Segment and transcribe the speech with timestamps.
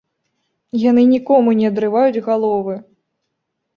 [0.83, 2.75] Яны нікому не адрываюць галовы!